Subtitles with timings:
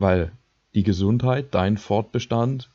[0.00, 0.32] weil
[0.74, 2.70] die Gesundheit, dein Fortbestand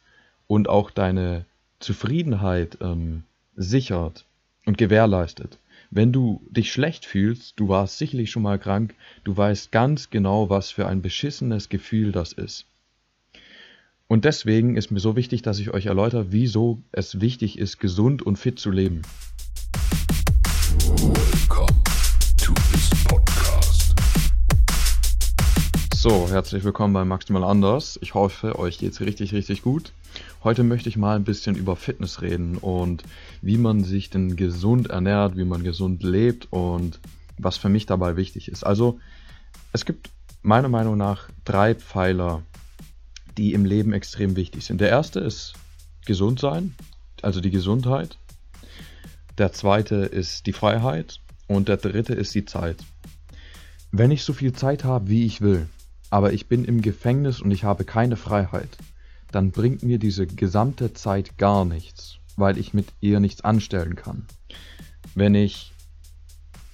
[0.48, 1.46] und auch deine
[1.80, 3.24] Zufriedenheit ähm,
[3.56, 4.26] sichert
[4.66, 5.60] und gewährleistet.
[5.92, 10.50] Wenn du dich schlecht fühlst, du warst sicherlich schon mal krank, du weißt ganz genau,
[10.50, 12.66] was für ein beschissenes Gefühl das ist.
[14.08, 18.22] Und deswegen ist mir so wichtig, dass ich euch erläutere, wieso es wichtig ist, gesund
[18.22, 19.02] und fit zu leben.
[26.08, 27.98] So, herzlich willkommen bei Maximal Anders.
[28.00, 29.92] Ich hoffe, euch geht's richtig, richtig gut.
[30.44, 33.02] Heute möchte ich mal ein bisschen über Fitness reden und
[33.42, 37.00] wie man sich denn gesund ernährt, wie man gesund lebt und
[37.40, 38.64] was für mich dabei wichtig ist.
[38.64, 39.00] Also,
[39.74, 40.12] es gibt
[40.44, 42.44] meiner Meinung nach drei Pfeiler,
[43.36, 44.82] die im Leben extrem wichtig sind.
[44.82, 45.54] Der erste ist
[46.06, 46.76] gesund sein,
[47.24, 48.20] also die Gesundheit.
[49.40, 52.78] Der zweite ist die Freiheit und der dritte ist die Zeit.
[53.92, 55.68] Wenn ich so viel Zeit habe, wie ich will,
[56.10, 58.78] aber ich bin im Gefängnis und ich habe keine Freiheit,
[59.32, 64.26] dann bringt mir diese gesamte Zeit gar nichts, weil ich mit ihr nichts anstellen kann.
[65.14, 65.74] Wenn ich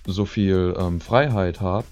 [0.05, 1.87] so viel ähm, Freiheit habe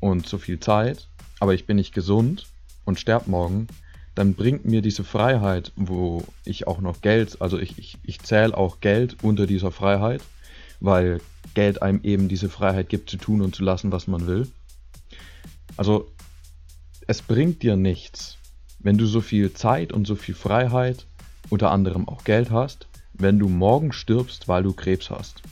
[0.00, 2.46] und so viel Zeit, aber ich bin nicht gesund
[2.84, 3.66] und sterb morgen,
[4.14, 8.56] dann bringt mir diese Freiheit, wo ich auch noch Geld, also ich, ich, ich zähle
[8.56, 10.22] auch Geld unter dieser Freiheit,
[10.80, 11.20] weil
[11.54, 14.48] Geld einem eben diese Freiheit gibt zu tun und zu lassen, was man will.
[15.76, 16.10] Also
[17.10, 18.38] es bringt dir nichts,
[18.78, 21.06] wenn du so viel Zeit und so viel Freiheit,
[21.48, 25.42] unter anderem auch Geld hast, wenn du morgen stirbst, weil du Krebs hast.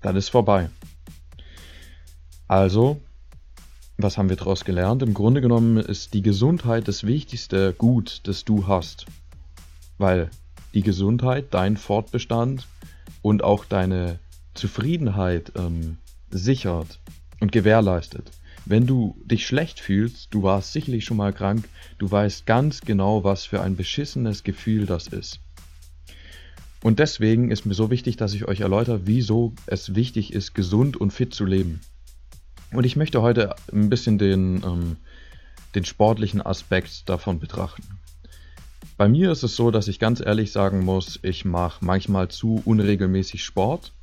[0.00, 0.70] Dann ist vorbei.
[2.46, 2.98] Also
[3.98, 5.02] was haben wir daraus gelernt?
[5.02, 9.04] Im Grunde genommen ist die Gesundheit das wichtigste Gut, das du hast.
[9.98, 10.30] Weil
[10.72, 12.66] die Gesundheit dein Fortbestand
[13.20, 14.18] und auch deine
[14.54, 15.98] Zufriedenheit ähm,
[16.30, 17.00] sichert
[17.38, 18.30] und gewährleistet.
[18.68, 21.66] Wenn du dich schlecht fühlst, du warst sicherlich schon mal krank,
[21.96, 25.40] du weißt ganz genau, was für ein beschissenes Gefühl das ist.
[26.82, 30.98] Und deswegen ist mir so wichtig, dass ich euch erläutere, wieso es wichtig ist, gesund
[30.98, 31.80] und fit zu leben.
[32.70, 34.96] Und ich möchte heute ein bisschen den, ähm,
[35.74, 37.84] den sportlichen Aspekt davon betrachten.
[38.98, 42.60] Bei mir ist es so, dass ich ganz ehrlich sagen muss, ich mache manchmal zu
[42.66, 43.94] unregelmäßig Sport.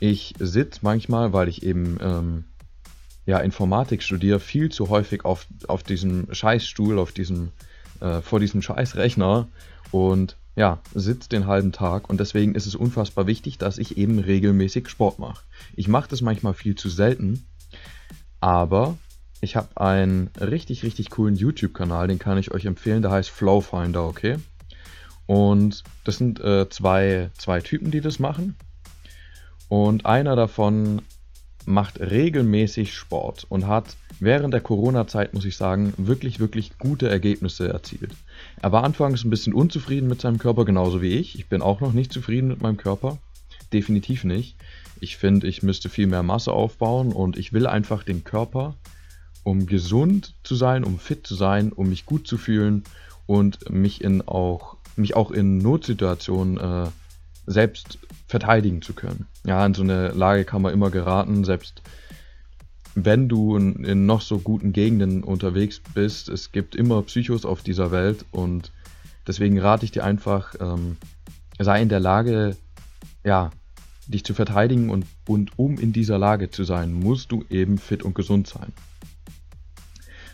[0.00, 2.44] Ich sitze manchmal, weil ich eben ähm,
[3.26, 7.50] ja, Informatik studiere, viel zu häufig auf, auf diesem Scheißstuhl, auf diesem,
[8.00, 9.48] äh, vor diesem Scheißrechner
[9.90, 14.18] und ja, sitze den halben Tag und deswegen ist es unfassbar wichtig, dass ich eben
[14.18, 15.42] regelmäßig Sport mache.
[15.74, 17.44] Ich mache das manchmal viel zu selten
[18.40, 18.96] aber
[19.40, 24.04] ich habe einen richtig, richtig coolen YouTube-Kanal, den kann ich euch empfehlen, der heißt Flowfinder,
[24.04, 24.36] okay?
[25.26, 28.56] Und das sind äh, zwei, zwei Typen, die das machen.
[29.68, 31.02] Und einer davon
[31.66, 37.68] macht regelmäßig Sport und hat während der Corona-Zeit, muss ich sagen, wirklich, wirklich gute Ergebnisse
[37.68, 38.12] erzielt.
[38.62, 41.38] Er war anfangs ein bisschen unzufrieden mit seinem Körper, genauso wie ich.
[41.38, 43.18] Ich bin auch noch nicht zufrieden mit meinem Körper.
[43.72, 44.56] Definitiv nicht.
[45.00, 48.74] Ich finde, ich müsste viel mehr Masse aufbauen und ich will einfach den Körper,
[49.42, 52.84] um gesund zu sein, um fit zu sein, um mich gut zu fühlen
[53.26, 56.88] und mich in auch mich auch in Notsituationen äh,
[57.46, 59.26] selbst verteidigen zu können.
[59.44, 61.82] Ja, in so eine Lage kann man immer geraten, selbst
[62.94, 66.28] wenn du in, in noch so guten Gegenden unterwegs bist.
[66.28, 68.72] Es gibt immer Psychos auf dieser Welt und
[69.26, 70.96] deswegen rate ich dir einfach, ähm,
[71.58, 72.56] sei in der Lage,
[73.22, 73.50] ja,
[74.06, 78.02] dich zu verteidigen und, und um in dieser Lage zu sein, musst du eben fit
[78.02, 78.72] und gesund sein.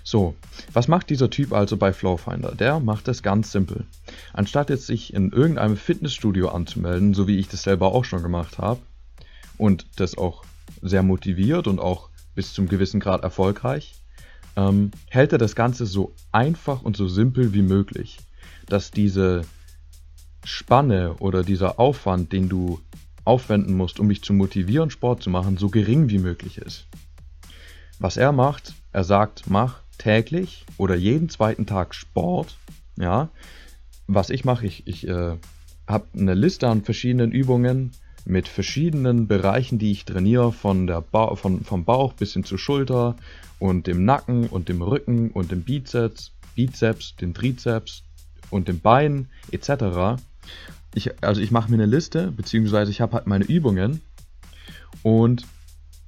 [0.05, 0.35] So,
[0.73, 2.55] was macht dieser Typ also bei Flowfinder?
[2.55, 3.85] Der macht es ganz simpel.
[4.33, 8.59] Anstatt jetzt sich in irgendeinem Fitnessstudio anzumelden, so wie ich das selber auch schon gemacht
[8.59, 8.81] habe,
[9.59, 10.45] und das auch
[10.81, 13.95] sehr motiviert und auch bis zum gewissen Grad erfolgreich,
[14.57, 18.19] ähm, hält er das Ganze so einfach und so simpel wie möglich,
[18.67, 19.43] dass diese
[20.45, 22.81] Spanne oder dieser Aufwand, den du
[23.25, 26.87] aufwenden musst, um mich zu motivieren, Sport zu machen, so gering wie möglich ist.
[27.99, 32.57] Was er macht, er sagt, mach täglich oder jeden zweiten Tag Sport.
[32.97, 33.31] Ja,
[34.07, 35.37] was ich mache, ich, ich äh,
[35.87, 37.93] habe eine Liste an verschiedenen Übungen
[38.25, 42.59] mit verschiedenen Bereichen, die ich trainiere, von der ba von, vom Bauch bis hin zur
[42.59, 43.17] Schulter
[43.59, 48.05] und dem Nacken und dem Rücken und dem Bizeps, Bizeps, den Trizeps
[48.51, 50.21] und dem Bein etc
[50.95, 54.03] ich, also ich mache mir eine Liste, beziehungsweise ich habe halt meine Übungen
[55.03, 55.47] und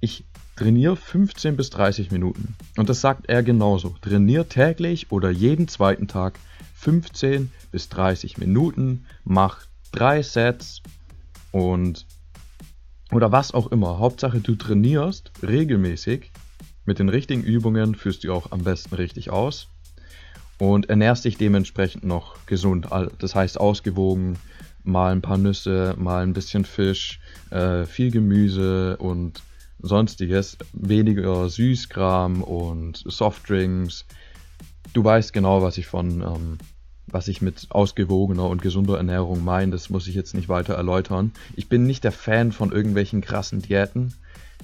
[0.00, 0.24] ich
[0.56, 2.54] trainiere 15 bis 30 Minuten.
[2.76, 3.94] Und das sagt er genauso.
[4.00, 6.38] Trainiere täglich oder jeden zweiten Tag
[6.74, 10.82] 15 bis 30 Minuten, mach drei Sets
[11.50, 12.06] und
[13.12, 13.98] oder was auch immer.
[13.98, 16.30] Hauptsache du trainierst regelmäßig.
[16.84, 19.68] Mit den richtigen Übungen führst du auch am besten richtig aus.
[20.58, 22.88] und ernährst dich dementsprechend noch gesund.
[23.18, 24.38] Das heißt ausgewogen,
[24.84, 27.18] mal ein paar Nüsse, mal ein bisschen Fisch,
[27.50, 29.42] äh, viel Gemüse und
[29.80, 34.06] sonstiges, weniger Süßkram und Softdrinks.
[34.92, 36.58] Du weißt genau, was ich von, ähm,
[37.06, 39.72] was ich mit ausgewogener und gesunder Ernährung meine.
[39.72, 41.32] Das muss ich jetzt nicht weiter erläutern.
[41.54, 44.14] Ich bin nicht der Fan von irgendwelchen krassen Diäten.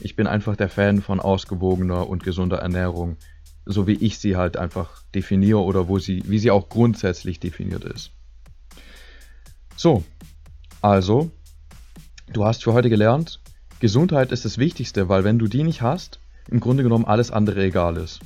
[0.01, 3.17] Ich bin einfach der Fan von ausgewogener und gesunder Ernährung,
[3.67, 7.85] so wie ich sie halt einfach definiere oder wo sie, wie sie auch grundsätzlich definiert
[7.85, 8.13] ist.
[9.77, 10.05] So,
[10.81, 11.31] also,
[12.33, 13.41] du hast für heute gelernt,
[13.81, 17.65] Gesundheit ist das Wichtigste, weil wenn du die nicht hast, im Grunde genommen alles andere
[17.65, 18.21] egal ist.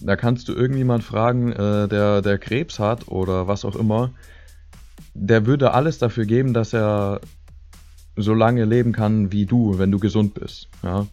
[0.00, 4.10] Da kannst du irgendjemand fragen, äh, der, der Krebs hat oder was auch immer,
[5.14, 7.20] der würde alles dafür geben, dass er
[8.16, 10.68] so lange leben kann wie du, wenn du gesund bist.
[10.82, 11.06] Ja?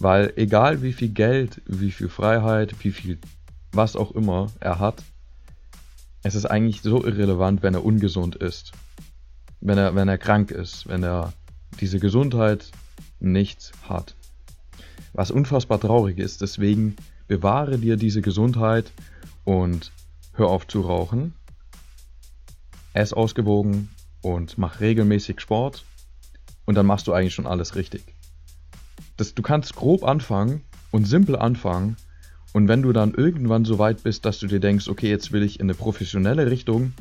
[0.00, 3.18] Weil egal wie viel Geld, wie viel Freiheit, wie viel
[3.70, 5.04] was auch immer er hat,
[6.24, 8.72] es ist eigentlich so irrelevant, wenn er ungesund ist.
[9.60, 11.32] Wenn er, wenn er krank ist, wenn er
[11.80, 12.70] diese Gesundheit
[13.20, 14.14] nicht hat.
[15.12, 16.96] Was unfassbar traurig ist, deswegen
[17.28, 18.90] bewahre dir diese Gesundheit
[19.44, 19.92] und
[20.34, 21.34] hör auf zu rauchen.
[22.94, 23.90] Ess ausgewogen
[24.20, 25.84] und mach regelmäßig Sport
[26.64, 28.02] und dann machst du eigentlich schon alles richtig.
[29.16, 31.96] Das, du kannst grob anfangen und simpel anfangen
[32.52, 35.42] und wenn du dann irgendwann so weit bist, dass du dir denkst, okay, jetzt will
[35.42, 36.92] ich in eine professionelle Richtung,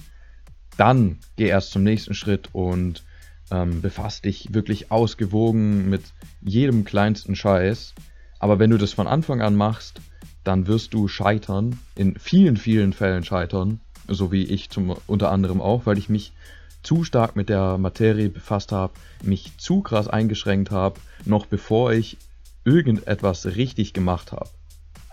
[0.78, 3.04] dann geh erst zum nächsten Schritt und
[3.52, 6.02] ähm, befasst dich wirklich ausgewogen mit
[6.42, 7.94] jedem kleinsten Scheiß.
[8.40, 10.02] Aber wenn du das von Anfang an machst,
[10.44, 15.62] dann wirst du scheitern, in vielen, vielen Fällen scheitern, so wie ich zum, unter anderem
[15.62, 16.34] auch, weil ich mich
[16.82, 22.18] zu stark mit der Materie befasst habe, mich zu krass eingeschränkt habe, noch bevor ich
[22.64, 24.50] irgendetwas richtig gemacht habe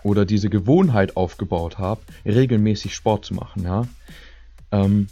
[0.03, 3.63] oder diese Gewohnheit aufgebaut habe, regelmäßig Sport zu machen.
[3.63, 3.87] Ja?
[4.71, 5.09] Ähm,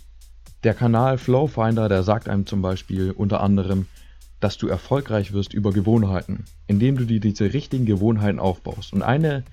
[0.67, 3.87] der Kanal Flowfinder, der sagt einem zum Beispiel unter anderem,
[4.41, 8.91] dass du erfolgreich wirst über Gewohnheiten, indem du dir diese richtigen Gewohnheiten aufbaust.
[8.91, 9.45] Und eine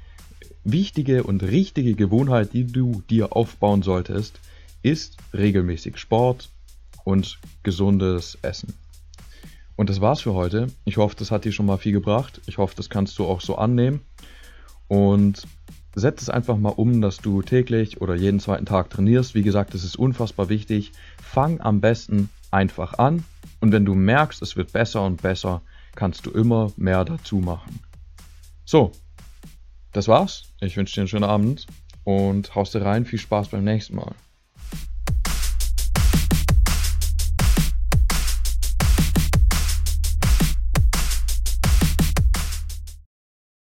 [0.64, 4.40] wichtige und richtige Gewohnheit, die du dir aufbauen solltest,
[4.82, 6.50] ist regelmäßig Sport
[7.04, 8.74] und gesundes Essen.
[9.76, 10.66] Und das war's für heute.
[10.84, 12.40] Ich hoffe, das hat dir schon mal viel gebracht.
[12.46, 14.00] Ich hoffe, das kannst du auch so annehmen.
[14.88, 15.46] Und
[15.94, 19.34] setz es einfach mal um, dass du täglich oder jeden zweiten Tag trainierst.
[19.34, 20.92] Wie gesagt, das ist unfassbar wichtig.
[21.22, 23.24] Fang am besten einfach an
[23.60, 25.62] und wenn du merkst, es wird besser und besser,
[25.94, 27.80] kannst du immer mehr dazu machen.
[28.64, 28.92] So,
[29.92, 30.44] das war's.
[30.60, 31.66] Ich wünsche dir einen schönen Abend
[32.04, 33.04] und haust dir rein.
[33.04, 34.12] Viel Spaß beim nächsten Mal.